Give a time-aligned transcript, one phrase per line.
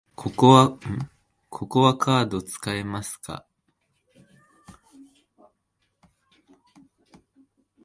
[0.15, 3.45] ここはカード使えますか？